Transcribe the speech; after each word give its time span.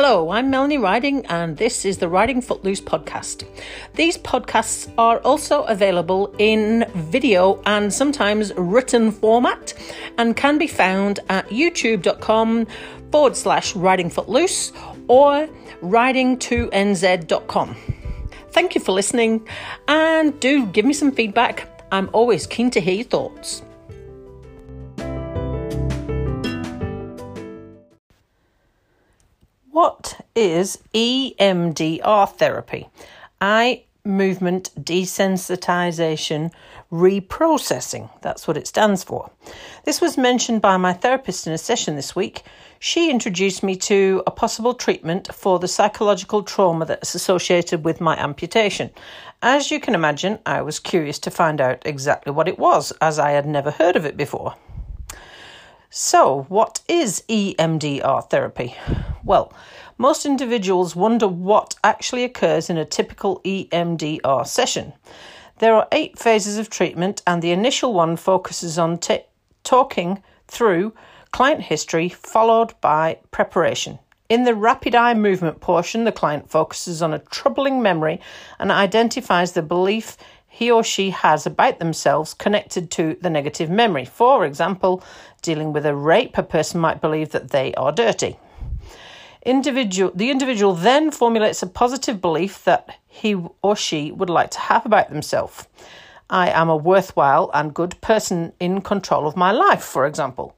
Hello, 0.00 0.30
I'm 0.30 0.48
Melanie 0.48 0.78
Riding, 0.78 1.26
and 1.26 1.56
this 1.56 1.84
is 1.84 1.98
the 1.98 2.08
Riding 2.08 2.40
Footloose 2.40 2.80
podcast. 2.80 3.44
These 3.94 4.16
podcasts 4.18 4.88
are 4.96 5.18
also 5.22 5.64
available 5.64 6.32
in 6.38 6.88
video 6.94 7.60
and 7.66 7.92
sometimes 7.92 8.54
written 8.54 9.10
format 9.10 9.74
and 10.16 10.36
can 10.36 10.56
be 10.56 10.68
found 10.68 11.18
at 11.28 11.48
youtube.com 11.48 12.68
forward 13.10 13.36
slash 13.36 13.74
riding 13.74 14.08
footloose 14.08 14.70
or 15.08 15.48
riding2nz.com. 15.82 17.76
Thank 18.52 18.76
you 18.76 18.80
for 18.80 18.92
listening 18.92 19.48
and 19.88 20.38
do 20.38 20.66
give 20.66 20.84
me 20.84 20.92
some 20.92 21.10
feedback. 21.10 21.68
I'm 21.90 22.08
always 22.12 22.46
keen 22.46 22.70
to 22.70 22.80
hear 22.80 22.94
your 22.94 23.04
thoughts. 23.04 23.62
What 29.78 30.26
is 30.34 30.78
EMDR 30.92 32.32
therapy? 32.32 32.88
Eye 33.40 33.84
movement 34.04 34.72
desensitization 34.74 36.50
reprocessing. 36.90 38.10
That's 38.20 38.48
what 38.48 38.56
it 38.56 38.66
stands 38.66 39.04
for. 39.04 39.30
This 39.84 40.00
was 40.00 40.18
mentioned 40.18 40.62
by 40.62 40.78
my 40.78 40.94
therapist 40.94 41.46
in 41.46 41.52
a 41.52 41.58
session 41.58 41.94
this 41.94 42.16
week. 42.16 42.42
She 42.80 43.08
introduced 43.08 43.62
me 43.62 43.76
to 43.76 44.24
a 44.26 44.32
possible 44.32 44.74
treatment 44.74 45.32
for 45.32 45.60
the 45.60 45.68
psychological 45.68 46.42
trauma 46.42 46.84
that's 46.84 47.14
associated 47.14 47.84
with 47.84 48.00
my 48.00 48.16
amputation. 48.16 48.90
As 49.42 49.70
you 49.70 49.78
can 49.78 49.94
imagine, 49.94 50.40
I 50.44 50.60
was 50.62 50.80
curious 50.80 51.20
to 51.20 51.30
find 51.30 51.60
out 51.60 51.86
exactly 51.86 52.32
what 52.32 52.48
it 52.48 52.58
was, 52.58 52.92
as 53.00 53.20
I 53.20 53.30
had 53.30 53.46
never 53.46 53.70
heard 53.70 53.94
of 53.94 54.04
it 54.04 54.16
before. 54.16 54.56
So, 55.90 56.44
what 56.50 56.82
is 56.86 57.24
EMDR 57.30 58.28
therapy? 58.28 58.76
Well, 59.24 59.54
most 59.96 60.26
individuals 60.26 60.94
wonder 60.94 61.26
what 61.26 61.76
actually 61.82 62.24
occurs 62.24 62.68
in 62.68 62.76
a 62.76 62.84
typical 62.84 63.40
EMDR 63.42 64.46
session. 64.46 64.92
There 65.60 65.74
are 65.74 65.88
eight 65.90 66.18
phases 66.18 66.58
of 66.58 66.68
treatment, 66.68 67.22
and 67.26 67.40
the 67.40 67.52
initial 67.52 67.94
one 67.94 68.18
focuses 68.18 68.78
on 68.78 68.98
t- 68.98 69.24
talking 69.64 70.22
through 70.46 70.92
client 71.32 71.62
history, 71.62 72.10
followed 72.10 72.74
by 72.82 73.20
preparation. 73.30 73.98
In 74.28 74.44
the 74.44 74.54
rapid 74.54 74.94
eye 74.94 75.14
movement 75.14 75.60
portion, 75.60 76.04
the 76.04 76.12
client 76.12 76.50
focuses 76.50 77.00
on 77.00 77.14
a 77.14 77.18
troubling 77.18 77.80
memory 77.80 78.20
and 78.58 78.70
identifies 78.70 79.52
the 79.52 79.62
belief 79.62 80.18
he 80.58 80.72
or 80.72 80.82
she 80.82 81.10
has 81.10 81.46
about 81.46 81.78
themselves 81.78 82.34
connected 82.34 82.90
to 82.90 83.16
the 83.20 83.30
negative 83.30 83.70
memory. 83.70 84.04
For 84.04 84.44
example, 84.44 85.04
dealing 85.40 85.72
with 85.72 85.86
a 85.86 85.94
rape, 85.94 86.36
a 86.36 86.42
person 86.42 86.80
might 86.80 87.00
believe 87.00 87.30
that 87.30 87.50
they 87.50 87.72
are 87.74 87.92
dirty. 87.92 88.40
Individual, 89.46 90.10
the 90.12 90.32
individual 90.32 90.74
then 90.74 91.12
formulates 91.12 91.62
a 91.62 91.68
positive 91.68 92.20
belief 92.20 92.64
that 92.64 92.98
he 93.06 93.36
or 93.62 93.76
she 93.76 94.10
would 94.10 94.28
like 94.28 94.50
to 94.50 94.58
have 94.58 94.84
about 94.84 95.10
themselves. 95.10 95.68
I 96.28 96.50
am 96.50 96.68
a 96.68 96.76
worthwhile 96.76 97.52
and 97.54 97.72
good 97.72 97.94
person 98.00 98.52
in 98.58 98.80
control 98.80 99.28
of 99.28 99.36
my 99.36 99.52
life, 99.52 99.84
for 99.84 100.06
example. 100.06 100.56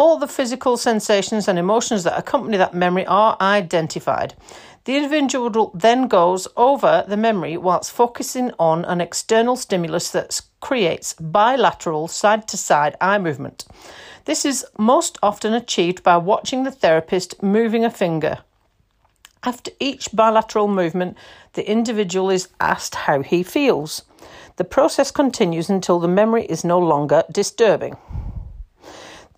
All 0.00 0.16
the 0.16 0.26
physical 0.26 0.78
sensations 0.78 1.46
and 1.46 1.58
emotions 1.58 2.04
that 2.04 2.18
accompany 2.18 2.56
that 2.56 2.72
memory 2.72 3.04
are 3.04 3.36
identified. 3.38 4.32
The 4.84 4.96
individual 4.96 5.70
then 5.74 6.08
goes 6.08 6.48
over 6.56 7.04
the 7.06 7.18
memory 7.18 7.58
whilst 7.58 7.92
focusing 7.92 8.50
on 8.58 8.86
an 8.86 9.02
external 9.02 9.56
stimulus 9.56 10.10
that 10.12 10.40
creates 10.60 11.12
bilateral 11.12 12.08
side 12.08 12.48
to 12.48 12.56
side 12.56 12.96
eye 12.98 13.18
movement. 13.18 13.66
This 14.24 14.46
is 14.46 14.64
most 14.78 15.18
often 15.22 15.52
achieved 15.52 16.02
by 16.02 16.16
watching 16.16 16.64
the 16.64 16.72
therapist 16.72 17.42
moving 17.42 17.84
a 17.84 17.90
finger. 17.90 18.38
After 19.42 19.70
each 19.78 20.08
bilateral 20.14 20.68
movement, 20.68 21.18
the 21.52 21.70
individual 21.70 22.30
is 22.30 22.48
asked 22.58 22.94
how 22.94 23.20
he 23.20 23.42
feels. 23.42 24.04
The 24.56 24.64
process 24.64 25.10
continues 25.10 25.68
until 25.68 25.98
the 25.98 26.08
memory 26.08 26.46
is 26.46 26.64
no 26.64 26.78
longer 26.78 27.24
disturbing. 27.30 27.98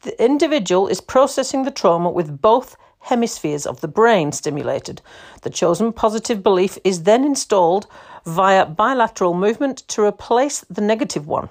The 0.02 0.20
individual 0.20 0.88
is 0.88 1.00
processing 1.00 1.62
the 1.62 1.70
trauma 1.70 2.10
with 2.10 2.42
both 2.42 2.76
hemispheres 3.02 3.64
of 3.66 3.80
the 3.80 3.86
brain 3.86 4.32
stimulated. 4.32 5.00
The 5.42 5.50
chosen 5.50 5.92
positive 5.92 6.42
belief 6.42 6.76
is 6.82 7.04
then 7.04 7.24
installed 7.24 7.86
via 8.24 8.66
bilateral 8.66 9.32
movement 9.32 9.78
to 9.88 10.02
replace 10.02 10.64
the 10.68 10.80
negative 10.80 11.28
one. 11.28 11.48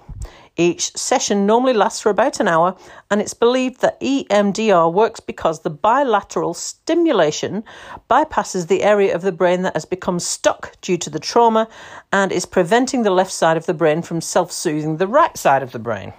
Each 0.57 0.93
session 0.97 1.45
normally 1.45 1.71
lasts 1.71 2.01
for 2.01 2.09
about 2.09 2.41
an 2.41 2.49
hour, 2.49 2.75
and 3.09 3.21
it's 3.21 3.33
believed 3.33 3.79
that 3.79 4.01
EMDR 4.01 4.91
works 4.91 5.21
because 5.21 5.61
the 5.61 5.69
bilateral 5.69 6.53
stimulation 6.53 7.63
bypasses 8.09 8.67
the 8.67 8.83
area 8.83 9.15
of 9.15 9.21
the 9.21 9.31
brain 9.31 9.61
that 9.61 9.75
has 9.75 9.85
become 9.85 10.19
stuck 10.19 10.75
due 10.81 10.97
to 10.97 11.09
the 11.09 11.19
trauma 11.19 11.69
and 12.11 12.33
is 12.33 12.45
preventing 12.45 13.03
the 13.03 13.11
left 13.11 13.31
side 13.31 13.55
of 13.55 13.65
the 13.65 13.73
brain 13.73 14.01
from 14.01 14.19
self 14.19 14.51
soothing 14.51 14.97
the 14.97 15.07
right 15.07 15.37
side 15.37 15.63
of 15.63 15.71
the 15.71 15.79
brain. 15.79 16.11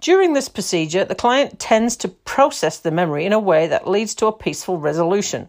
During 0.00 0.32
this 0.32 0.48
procedure, 0.48 1.04
the 1.04 1.16
client 1.16 1.58
tends 1.58 1.96
to 1.96 2.08
process 2.08 2.78
the 2.78 2.92
memory 2.92 3.26
in 3.26 3.32
a 3.32 3.38
way 3.40 3.66
that 3.66 3.88
leads 3.88 4.14
to 4.16 4.26
a 4.26 4.32
peaceful 4.32 4.78
resolution. 4.78 5.48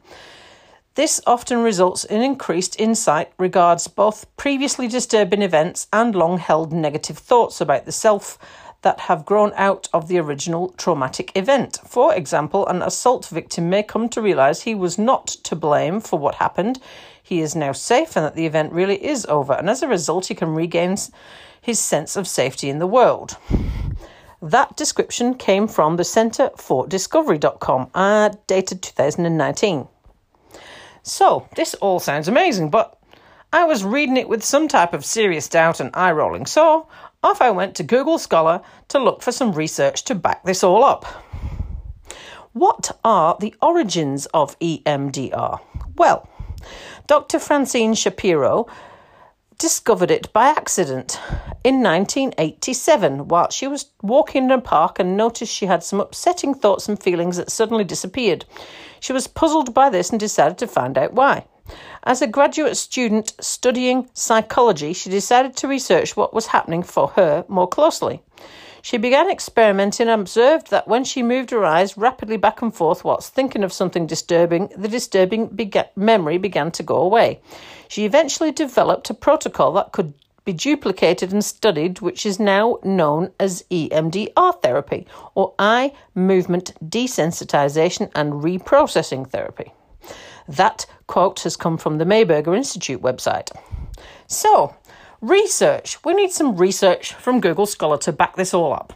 This 0.95 1.21
often 1.27 1.59
results 1.59 2.03
in 2.03 2.23
increased 2.23 2.79
insight 2.79 3.31
regards 3.37 3.87
both 3.87 4.25
previously 4.37 4.87
disturbing 4.87 5.43
events 5.43 5.87
and 5.93 6.15
long 6.15 6.39
held 6.39 6.73
negative 6.73 7.19
thoughts 7.19 7.61
about 7.61 7.85
the 7.85 7.91
self 7.91 8.39
that 8.81 9.01
have 9.01 9.23
grown 9.23 9.53
out 9.55 9.87
of 9.93 10.07
the 10.07 10.17
original 10.17 10.69
traumatic 10.77 11.31
event. 11.35 11.79
For 11.85 12.15
example, 12.15 12.65
an 12.65 12.81
assault 12.81 13.27
victim 13.27 13.69
may 13.69 13.83
come 13.83 14.09
to 14.09 14.21
realize 14.21 14.63
he 14.63 14.73
was 14.73 14.97
not 14.97 15.27
to 15.27 15.55
blame 15.55 15.99
for 15.99 16.17
what 16.17 16.35
happened. 16.35 16.81
He 17.21 17.39
is 17.39 17.55
now 17.55 17.73
safe 17.73 18.15
and 18.15 18.25
that 18.25 18.35
the 18.35 18.47
event 18.47 18.73
really 18.73 19.05
is 19.05 19.27
over, 19.27 19.53
and 19.53 19.69
as 19.69 19.83
a 19.83 19.87
result, 19.87 20.25
he 20.25 20.35
can 20.35 20.55
regain 20.55 20.97
his 21.61 21.79
sense 21.79 22.15
of 22.15 22.27
safety 22.27 22.67
in 22.67 22.79
the 22.79 22.87
world. 22.87 23.37
That 24.41 24.77
description 24.77 25.33
came 25.33 25.67
from 25.67 25.97
the 25.97 26.05
Centre 26.05 26.51
for 26.55 26.87
Discovery.com, 26.87 27.89
uh, 27.93 28.29
dated 28.47 28.81
2019. 28.81 29.87
So, 31.03 31.47
this 31.57 31.73
all 31.75 31.99
sounds 31.99 32.29
amazing, 32.29 32.69
but 32.69 32.97
I 33.51 33.65
was 33.65 33.83
reading 33.83 34.15
it 34.15 34.29
with 34.29 34.43
some 34.43 34.69
type 34.69 34.93
of 34.93 35.03
serious 35.03 35.49
doubt 35.49 35.81
and 35.81 35.89
eye 35.93 36.11
rolling, 36.11 36.45
so 36.45 36.87
off 37.21 37.41
I 37.41 37.51
went 37.51 37.75
to 37.75 37.83
Google 37.83 38.17
Scholar 38.17 38.61
to 38.87 38.99
look 38.99 39.21
for 39.21 39.33
some 39.33 39.51
research 39.51 40.05
to 40.05 40.15
back 40.15 40.45
this 40.45 40.63
all 40.63 40.85
up. 40.85 41.05
What 42.53 42.97
are 43.03 43.35
the 43.39 43.53
origins 43.61 44.25
of 44.27 44.57
EMDR? 44.59 45.59
Well, 45.97 46.29
Dr. 47.07 47.39
Francine 47.39 47.93
Shapiro 47.93 48.67
discovered 49.59 50.09
it 50.09 50.31
by 50.33 50.47
accident 50.47 51.19
in 51.63 51.83
1987 51.83 53.27
while 53.27 53.49
she 53.51 53.67
was 53.67 53.91
walking 54.01 54.45
in 54.45 54.51
a 54.51 54.61
park 54.61 54.97
and 54.97 55.17
noticed 55.17 55.53
she 55.53 55.65
had 55.65 55.83
some 55.83 55.99
upsetting 55.99 56.53
thoughts 56.53 56.87
and 56.87 57.03
feelings 57.03 57.37
that 57.37 57.51
suddenly 57.51 57.83
disappeared. 57.83 58.45
She 59.01 59.13
was 59.13 59.27
puzzled 59.27 59.73
by 59.73 59.89
this 59.89 60.09
and 60.09 60.19
decided 60.19 60.57
to 60.59 60.67
find 60.67 60.97
out 60.97 61.13
why. 61.13 61.45
As 62.03 62.21
a 62.21 62.27
graduate 62.27 62.77
student 62.77 63.33
studying 63.41 64.09
psychology, 64.13 64.93
she 64.93 65.09
decided 65.09 65.55
to 65.57 65.67
research 65.67 66.15
what 66.15 66.33
was 66.33 66.47
happening 66.47 66.81
for 66.81 67.09
her 67.09 67.45
more 67.49 67.67
closely. 67.67 68.23
She 68.81 68.97
began 68.97 69.29
experimenting 69.29 70.07
and 70.07 70.21
observed 70.21 70.71
that 70.71 70.87
when 70.87 71.03
she 71.03 71.21
moved 71.21 71.51
her 71.51 71.65
eyes 71.65 71.97
rapidly 71.97 72.37
back 72.37 72.61
and 72.61 72.73
forth 72.73 73.03
whilst 73.03 73.33
thinking 73.33 73.63
of 73.63 73.73
something 73.73 74.07
disturbing, 74.07 74.69
the 74.77 74.87
disturbing 74.87 75.49
memory 75.97 76.37
began 76.37 76.71
to 76.71 76.83
go 76.83 76.95
away. 76.95 77.41
She 77.89 78.05
eventually 78.05 78.51
developed 78.51 79.09
a 79.09 79.15
protocol 79.15 79.73
that 79.73 79.91
could 79.91 80.13
be 80.45 80.53
duplicated 80.53 81.33
and 81.33 81.43
studied, 81.43 82.01
which 82.01 82.23
is 82.23 82.39
now 82.39 82.77
known 82.83 83.31
as 83.39 83.65
EMDR 83.71 84.61
therapy, 84.61 85.07
or 85.33 85.55
eye 85.57 85.91
movement 86.13 86.71
desensitization 86.87 88.11
and 88.13 88.33
reprocessing 88.33 89.27
therapy. 89.27 89.73
That 90.47 90.85
quote 91.07 91.41
has 91.41 91.57
come 91.57 91.77
from 91.79 91.97
the 91.97 92.05
Maiberger 92.05 92.55
Institute 92.55 93.01
website. 93.01 93.49
So, 94.27 94.75
research. 95.19 96.03
We 96.05 96.13
need 96.13 96.31
some 96.31 96.57
research 96.57 97.13
from 97.13 97.41
Google 97.41 97.65
Scholar 97.65 97.97
to 97.99 98.13
back 98.13 98.35
this 98.35 98.53
all 98.53 98.71
up. 98.71 98.93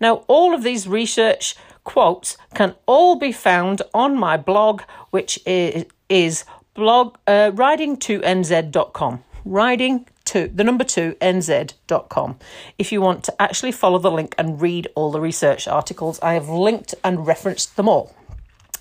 Now, 0.00 0.24
all 0.26 0.52
of 0.52 0.64
these 0.64 0.88
research 0.88 1.54
quotes 1.84 2.36
can 2.54 2.74
all 2.86 3.14
be 3.16 3.30
found 3.30 3.82
on 3.94 4.18
my 4.18 4.36
blog, 4.36 4.82
which 5.10 5.38
is, 5.46 6.44
blog 6.74 7.16
uh, 7.26 7.50
riding2nz.com. 7.52 9.24
Riding 9.44 10.06
to 10.24 10.48
the 10.48 10.64
number 10.64 10.84
two 10.84 11.16
nz.com. 11.20 12.38
If 12.78 12.92
you 12.92 13.00
want 13.00 13.24
to 13.24 13.42
actually 13.42 13.72
follow 13.72 13.98
the 13.98 14.10
link 14.10 14.34
and 14.38 14.60
read 14.60 14.88
all 14.94 15.10
the 15.10 15.20
research 15.20 15.66
articles, 15.66 16.20
I 16.20 16.34
have 16.34 16.48
linked 16.48 16.94
and 17.02 17.26
referenced 17.26 17.76
them 17.76 17.88
all. 17.88 18.14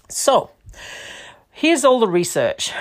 So, 0.07 0.51
here's 1.51 1.83
all 1.83 1.99
the 1.99 2.07
research. 2.07 2.71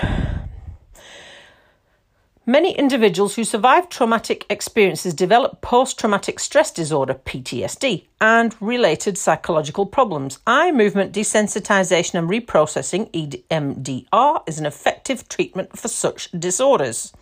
Many 2.50 2.72
individuals 2.72 3.36
who 3.36 3.44
survive 3.44 3.88
traumatic 3.88 4.44
experiences 4.50 5.14
develop 5.14 5.60
post 5.60 6.00
traumatic 6.00 6.40
stress 6.40 6.72
disorder, 6.72 7.14
PTSD, 7.14 8.06
and 8.20 8.56
related 8.60 9.16
psychological 9.16 9.86
problems. 9.86 10.40
Eye 10.48 10.72
movement 10.72 11.12
desensitization 11.12 12.14
and 12.14 12.28
reprocessing, 12.28 13.08
EMDR, 13.12 14.42
is 14.48 14.58
an 14.58 14.66
effective 14.66 15.28
treatment 15.28 15.78
for 15.78 15.86
such 15.86 16.28
disorders. 16.32 17.12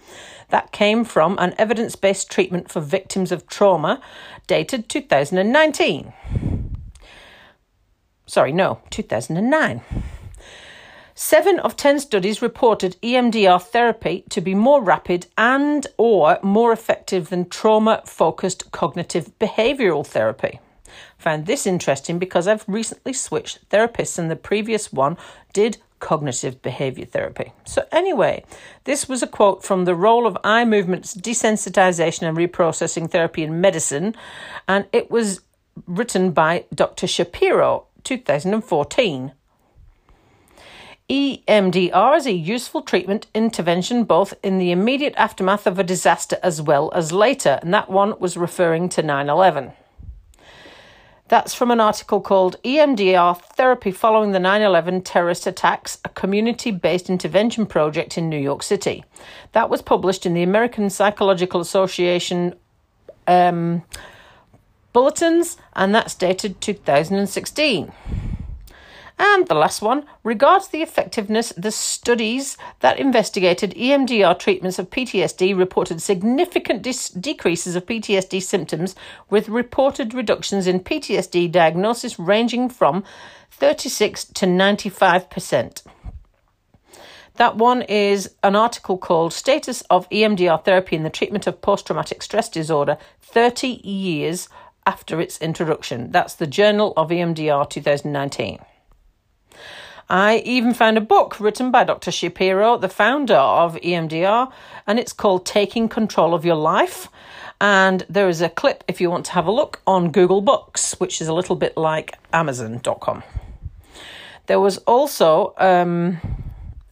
That 0.48 0.72
came 0.72 1.04
from 1.04 1.36
an 1.38 1.54
evidence 1.58 1.94
based 1.94 2.30
treatment 2.30 2.70
for 2.70 2.80
victims 2.80 3.30
of 3.30 3.46
trauma 3.46 4.00
dated 4.46 4.88
2019. 4.88 6.14
Sorry, 8.25 8.52
no, 8.52 8.80
2009. 8.88 9.82
Seven 11.20 11.59
of 11.59 11.76
ten 11.76 11.99
studies 11.99 12.41
reported 12.41 12.97
EMDR 13.03 13.61
therapy 13.61 14.23
to 14.29 14.41
be 14.41 14.55
more 14.55 14.81
rapid 14.81 15.26
and 15.37 15.85
or 15.97 16.38
more 16.44 16.70
effective 16.70 17.29
than 17.29 17.49
trauma-focused 17.49 18.70
cognitive 18.70 19.37
behavioral 19.41 20.06
therapy. 20.06 20.61
Found 21.19 21.47
this 21.47 21.67
interesting 21.67 22.20
because 22.20 22.47
I've 22.47 22.65
recently 22.69 23.12
switched 23.12 23.69
therapists 23.69 24.17
and 24.17 24.31
the 24.31 24.37
previous 24.37 24.93
one 24.93 25.17
did 25.53 25.79
cognitive 25.99 26.62
behavior 26.62 27.05
therapy. 27.05 27.53
So 27.64 27.85
anyway, 27.91 28.44
this 28.85 29.09
was 29.09 29.21
a 29.21 29.26
quote 29.26 29.64
from 29.64 29.87
The 29.87 29.97
Role 29.97 30.25
of 30.25 30.38
Eye 30.44 30.64
Movements 30.64 31.17
Desensitization 31.17 32.29
and 32.29 32.38
Reprocessing 32.38 33.11
Therapy 33.11 33.43
in 33.43 33.61
Medicine 33.61 34.14
and 34.69 34.87
it 34.93 35.11
was 35.11 35.41
written 35.85 36.31
by 36.31 36.67
Dr. 36.73 37.09
Shapiro 37.09 37.87
2014. 38.05 39.32
EMDR 41.08 42.19
is 42.19 42.26
a 42.26 42.32
useful 42.32 42.82
treatment 42.82 43.28
intervention 43.32 44.05
both 44.05 44.34
in 44.43 44.58
the 44.58 44.70
immediate 44.70 45.14
aftermath 45.16 45.66
of 45.66 45.78
a 45.78 45.84
disaster 45.84 46.37
as 46.43 46.60
well 46.60 46.93
as 46.94 47.12
later, 47.12 47.58
and 47.62 47.72
that 47.72 47.88
one 47.88 48.12
was 48.20 48.37
referring 48.37 48.90
to 48.90 49.02
9 49.02 49.31
11. 49.31 49.72
That's 51.28 51.55
from 51.55 51.70
an 51.70 51.81
article 51.81 52.20
called 52.20 52.56
EMDR 52.62 53.40
Therapy 53.55 53.90
Following 53.90 54.32
the 54.32 54.38
9 54.38 54.60
11 54.60 55.00
Terrorist 55.00 55.46
Attacks, 55.46 55.96
a 56.05 56.10
community 56.10 56.70
based 56.70 57.08
intervention 57.08 57.64
project 57.64 58.19
in 58.19 58.28
New 58.28 58.38
York 58.38 58.62
City. 58.62 59.02
That 59.52 59.70
was 59.70 59.81
published 59.81 60.26
in 60.26 60.34
the 60.34 60.43
American 60.43 60.90
Psychological 60.90 61.62
Association 61.62 62.54
um, 63.26 63.82
Bulletins, 64.93 65.56
and 65.75 65.94
that's 65.94 66.14
dated 66.14 66.61
2016. 66.61 67.93
And 69.19 69.49
the 69.49 69.55
last 69.55 69.82
one 69.82 70.05
regards 70.23 70.69
the 70.69 70.81
effectiveness. 70.81 71.53
The 71.56 71.73
studies 71.73 72.56
that 72.81 73.00
investigated 73.00 73.75
EMDR 73.75 74.38
treatments 74.38 74.79
of 74.79 74.91
PTSD 74.91 75.59
reported 75.59 76.00
significant 76.00 76.82
dis- 76.82 77.09
decreases 77.09 77.75
of 77.75 77.87
PTSD 77.87 78.41
symptoms 78.41 78.94
with 79.29 79.49
reported 79.49 80.15
reductions 80.15 80.69
in 80.69 80.81
PTSD 80.81 81.50
diagnosis 81.50 82.19
ranging 82.19 82.69
from 82.69 83.03
36 83.50 84.25
to 84.26 84.47
95%. 84.47 85.82
That 87.35 87.56
one 87.56 87.82
is 87.82 88.35
an 88.43 88.56
article 88.56 88.99
called 88.99 89.32
Status 89.32 89.82
of 89.82 90.09
EMDR 90.11 90.64
Therapy 90.64 90.97
in 90.97 91.03
the 91.03 91.11
Treatment 91.11 91.47
of 91.47 91.61
Post 91.61 91.87
Traumatic 91.87 92.23
Stress 92.23 92.49
Disorder 92.49 92.99
30 93.21 93.81
Years 93.85 94.49
After 94.87 95.21
Its 95.21 95.41
Introduction. 95.41 96.11
That's 96.11 96.35
the 96.35 96.49
Journal 96.49 96.93
of 96.97 97.11
EMDR 97.11 97.69
2019. 97.69 98.59
I 100.10 100.38
even 100.46 100.72
found 100.72 100.96
a 100.96 101.02
book 101.02 101.38
written 101.38 101.70
by 101.70 101.84
Dr. 101.84 102.10
Shapiro, 102.10 102.78
the 102.78 102.88
founder 102.88 103.34
of 103.34 103.75
EMDR, 103.76 104.50
and 104.87 104.99
it's 104.99 105.12
called 105.12 105.44
Taking 105.44 105.87
Control 105.87 106.32
of 106.32 106.46
Your 106.46 106.56
Life. 106.56 107.08
And 107.60 108.06
there 108.08 108.28
is 108.28 108.40
a 108.40 108.49
clip 108.49 108.84
if 108.88 109.02
you 109.02 109.10
want 109.10 109.26
to 109.26 109.32
have 109.32 109.46
a 109.46 109.50
look 109.52 109.82
on 109.87 110.10
Google 110.10 110.40
Books, 110.40 110.99
which 110.99 111.20
is 111.20 111.28
a 111.28 111.34
little 111.34 111.56
bit 111.56 111.76
like 111.76 112.16
Amazon.com. 112.32 113.22
There 114.46 114.60
was 114.60 114.78
also 114.78 115.52
um, 115.58 116.19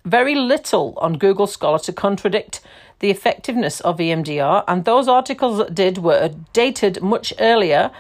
very 0.05 0.35
little 0.35 0.93
on 0.99 1.17
Google 1.17 1.47
Scholar 1.47 1.79
to 1.81 1.95
contradict 1.95 2.61
the 2.99 3.11
effectiveness 3.11 3.81
of 3.81 3.97
EMDR, 3.97 4.65
and 4.69 4.85
those 4.85 5.09
articles 5.09 5.57
that 5.57 5.75
did 5.75 5.99
were 5.99 6.35
dated 6.53 7.01
much 7.01 7.33
earlier 7.39 7.91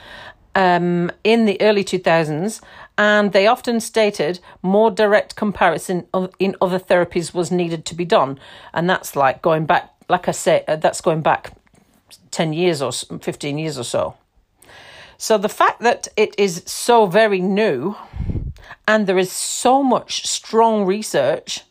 um, 0.54 1.10
in 1.22 1.44
the 1.44 1.60
early 1.60 1.84
2000s, 1.84 2.60
and 2.98 3.32
they 3.32 3.46
often 3.46 3.80
stated 3.80 4.40
more 4.62 4.90
direct 4.90 5.36
comparison 5.36 6.06
of, 6.14 6.34
in 6.38 6.56
other 6.60 6.78
therapies 6.78 7.34
was 7.34 7.50
needed 7.50 7.84
to 7.86 7.94
be 7.94 8.04
done. 8.04 8.38
And 8.72 8.88
that's 8.88 9.14
like 9.14 9.42
going 9.42 9.66
back, 9.66 9.92
like 10.08 10.28
I 10.28 10.32
say, 10.32 10.64
uh, 10.66 10.76
that's 10.76 11.00
going 11.00 11.20
back 11.20 11.52
10 12.30 12.52
years 12.52 12.80
or 12.80 12.92
15 12.92 13.58
years 13.58 13.78
or 13.78 13.84
so. 13.84 14.16
So 15.18 15.38
the 15.38 15.48
fact 15.48 15.80
that 15.80 16.08
it 16.16 16.34
is 16.38 16.62
so 16.66 17.06
very 17.06 17.40
new 17.40 17.96
and 18.86 19.06
there 19.06 19.18
is 19.18 19.32
so 19.32 19.82
much 19.82 20.26
strong 20.26 20.84
research, 20.84 21.62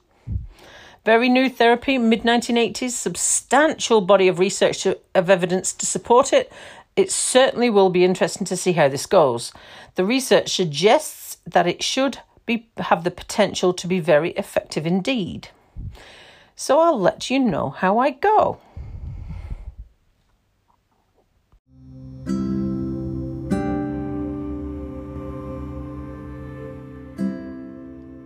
very 1.06 1.30
new 1.30 1.50
therapy, 1.50 2.00
mid 2.00 2.24
1980s, 2.24 2.92
substantial 2.92 4.02
body 4.02 4.28
of 4.28 4.40
research 4.40 4.88
of 4.88 5.30
evidence 5.30 5.72
to 5.74 5.86
support 5.86 6.34
it, 6.34 6.52
it 6.96 7.12
certainly 7.12 7.70
will 7.70 7.90
be 7.90 8.06
interesting 8.06 8.46
to 8.48 8.58
see 8.58 8.74
how 8.74 8.88
this 8.88 9.06
goes. 9.06 9.52
The 9.96 10.06
research 10.06 10.56
suggests 10.56 11.38
that 11.46 11.68
it 11.68 11.84
should 11.84 12.20
be, 12.46 12.70
have 12.78 13.04
the 13.04 13.12
potential 13.12 13.74
to 13.74 13.88
be 13.88 14.00
very 14.00 14.32
effective 14.32 14.86
indeed. 14.86 15.50
So 16.56 16.80
I'll 16.80 17.00
let 17.00 17.30
you 17.30 17.40
know 17.40 17.70
how 17.70 17.98
I 17.98 18.12
go. 18.12 18.60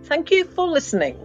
Thank 0.04 0.32
you 0.32 0.44
for 0.44 0.66
listening. 0.66 1.16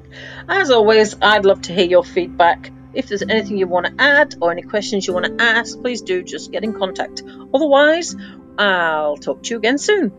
As 0.48 0.69
always, 0.69 1.15
I'd 1.19 1.44
love 1.44 1.63
to 1.63 1.74
hear 1.74 1.88
your 1.88 2.03
feedback 2.03 2.71
if 2.95 3.07
there's 3.07 3.21
anything 3.21 3.57
you 3.57 3.68
want 3.68 3.86
to 3.86 3.94
add 4.00 4.36
or 4.42 4.51
any 4.51 4.62
questions 4.62 5.06
you 5.06 5.13
want 5.13 5.25
to 5.25 5.44
ask, 5.44 5.80
please 5.81 6.01
do 6.01 6.24
just 6.24 6.51
get 6.51 6.63
in 6.63 6.74
contact. 6.74 7.24
Otherwise, 7.53 8.15
I'll 8.57 9.18
talk 9.18 9.44
to 9.44 9.50
you 9.51 9.57
again 9.57 9.77
soon. 9.77 10.12